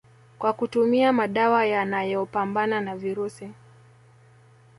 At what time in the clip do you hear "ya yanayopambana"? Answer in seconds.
1.65-2.81